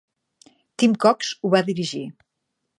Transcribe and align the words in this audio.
Tim 0.81 0.95
Cox 1.05 1.31
ho 1.45 1.53
va 1.57 1.63
dirigir. 1.71 2.05